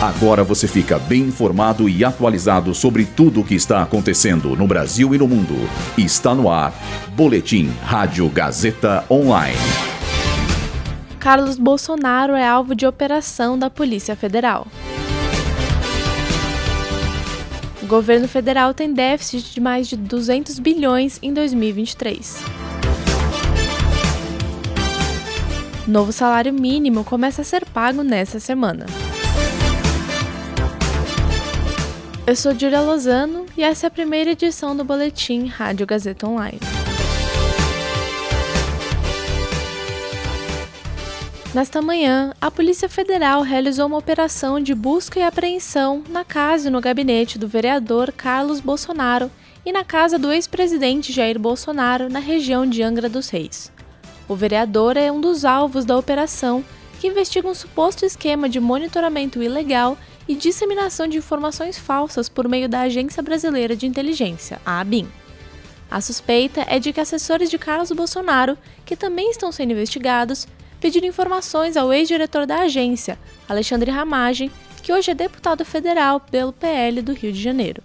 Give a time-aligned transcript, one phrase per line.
[0.00, 5.12] Agora você fica bem informado e atualizado sobre tudo o que está acontecendo no Brasil
[5.12, 5.56] e no mundo.
[5.98, 6.72] Está no ar.
[7.16, 9.56] Boletim Rádio Gazeta Online.
[11.18, 14.68] Carlos Bolsonaro é alvo de operação da Polícia Federal.
[17.82, 22.44] O governo federal tem déficit de mais de 200 bilhões em 2023.
[25.88, 28.86] Novo salário mínimo começa a ser pago nesta semana.
[32.28, 36.60] Eu sou Julia Lozano e essa é a primeira edição do Boletim Rádio Gazeta Online.
[41.54, 46.70] Nesta manhã, a Polícia Federal realizou uma operação de busca e apreensão na casa e
[46.70, 49.30] no gabinete do vereador Carlos Bolsonaro
[49.64, 53.72] e na casa do ex-presidente Jair Bolsonaro, na região de Angra dos Reis.
[54.28, 56.62] O vereador é um dos alvos da operação
[57.00, 59.96] que investiga um suposto esquema de monitoramento ilegal
[60.28, 65.08] e disseminação de informações falsas por meio da Agência Brasileira de Inteligência, a ABIN.
[65.90, 70.46] A suspeita é de que assessores de Carlos Bolsonaro, que também estão sendo investigados,
[70.78, 74.50] pediram informações ao ex-diretor da agência, Alexandre Ramagem,
[74.82, 77.82] que hoje é deputado federal pelo PL do Rio de Janeiro.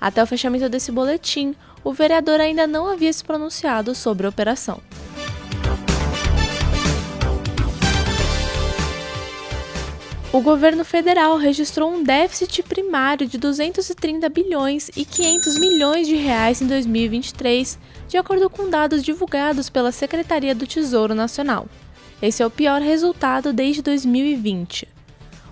[0.00, 4.80] Até o fechamento desse boletim, o vereador ainda não havia se pronunciado sobre a operação.
[10.30, 16.60] O governo federal registrou um déficit primário de 230 bilhões e 500 milhões de reais
[16.60, 21.66] em 2023, de acordo com dados divulgados pela Secretaria do Tesouro Nacional.
[22.20, 24.86] Esse é o pior resultado desde 2020.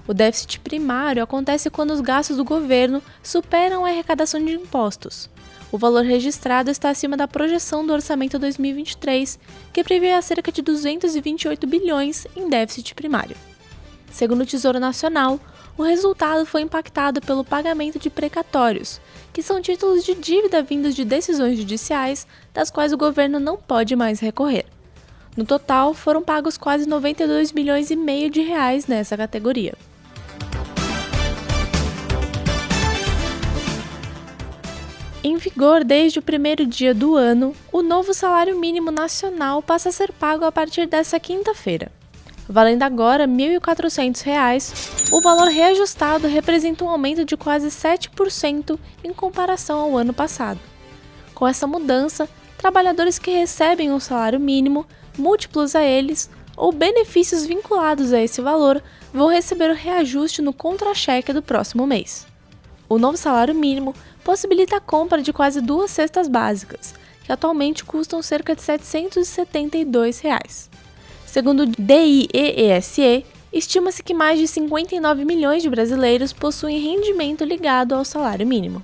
[0.06, 5.30] O déficit primário acontece quando os gastos do governo superam a arrecadação de impostos.
[5.72, 9.38] O valor registrado está acima da projeção do orçamento 2023,
[9.72, 13.36] que prevê cerca de 228 bilhões em déficit primário.
[14.10, 15.38] Segundo o Tesouro Nacional,
[15.76, 19.00] o resultado foi impactado pelo pagamento de precatórios,
[19.32, 23.94] que são títulos de dívida vindos de decisões judiciais das quais o governo não pode
[23.94, 24.64] mais recorrer.
[25.36, 29.74] No total, foram pagos quase 92 milhões e meio de reais nessa categoria.
[35.22, 39.92] Em vigor desde o primeiro dia do ano, o novo salário mínimo nacional passa a
[39.92, 41.90] ser pago a partir desta quinta-feira
[42.48, 49.78] valendo agora R$ 1.400, o valor reajustado representa um aumento de quase 7% em comparação
[49.78, 50.60] ao ano passado.
[51.34, 54.86] Com essa mudança, trabalhadores que recebem um salário mínimo,
[55.18, 58.82] múltiplos a eles, ou benefícios vinculados a esse valor
[59.12, 62.26] vão receber o reajuste no contra-cheque do próximo mês.
[62.88, 68.22] O novo salário mínimo possibilita a compra de quase duas cestas básicas, que atualmente custam
[68.22, 70.70] cerca de 772 reais.
[71.36, 78.06] Segundo o DIEESE, estima-se que mais de 59 milhões de brasileiros possuem rendimento ligado ao
[78.06, 78.82] salário mínimo.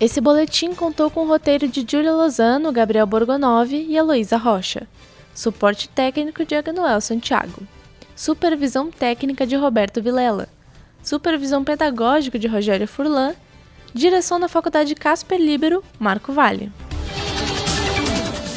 [0.00, 4.88] Esse boletim contou com o roteiro de Júlia Lozano, Gabriel Borgonov e Heloísa Rocha.
[5.34, 7.60] Suporte técnico de Agnoel Santiago.
[8.16, 10.48] Supervisão técnica de Roberto Vilela.
[11.02, 13.34] Supervisão pedagógica de Rogério Furlan.
[13.92, 16.72] Direção da Faculdade Casper Libero, Marco Vale.